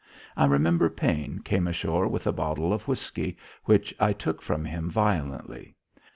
I 0.35 0.45
remember 0.45 0.89
Paine 0.89 1.41
came 1.45 1.67
ashore 1.67 2.07
with 2.07 2.25
a 2.25 2.31
bottle 2.31 2.73
of 2.73 2.87
whisky 2.87 3.37
which 3.65 3.93
I 3.99 4.13
took 4.13 4.41
from 4.41 4.65
him 4.65 4.89
violently. 4.89 5.75